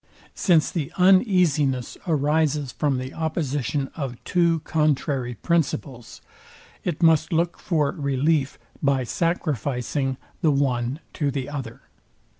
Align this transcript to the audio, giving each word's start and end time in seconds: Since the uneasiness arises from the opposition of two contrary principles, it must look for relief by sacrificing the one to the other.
Since 0.33 0.71
the 0.71 0.91
uneasiness 0.97 1.95
arises 2.07 2.71
from 2.71 2.97
the 2.97 3.13
opposition 3.13 3.91
of 3.95 4.17
two 4.23 4.61
contrary 4.61 5.35
principles, 5.35 6.21
it 6.83 7.03
must 7.03 7.31
look 7.31 7.59
for 7.59 7.91
relief 7.91 8.57
by 8.81 9.03
sacrificing 9.03 10.17
the 10.41 10.49
one 10.49 11.01
to 11.13 11.29
the 11.29 11.47
other. 11.49 11.81